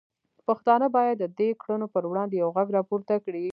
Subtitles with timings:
[0.47, 3.45] پښتانه باید د دې کړنو پر وړاندې یو غږ راپورته کړي.